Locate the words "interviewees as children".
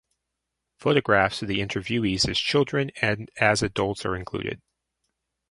1.59-2.89